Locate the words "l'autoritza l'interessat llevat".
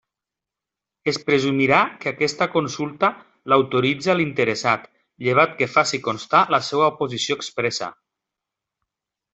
3.53-5.57